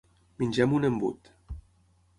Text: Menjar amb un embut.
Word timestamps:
Menjar 0.43 0.65
amb 0.67 0.75
un 0.79 0.89
embut. 0.89 1.31